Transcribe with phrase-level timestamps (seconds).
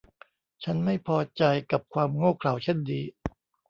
[0.63, 3.03] ฉันไม่พอใจกับความโง่เขลาเช่นนี้